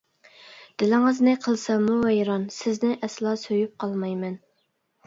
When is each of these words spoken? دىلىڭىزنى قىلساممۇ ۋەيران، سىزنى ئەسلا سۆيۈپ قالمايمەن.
دىلىڭىزنى 0.83 1.35
قىلساممۇ 1.43 1.99
ۋەيران، 2.07 2.49
سىزنى 2.59 2.95
ئەسلا 3.09 3.39
سۆيۈپ 3.47 3.79
قالمايمەن. 3.87 4.43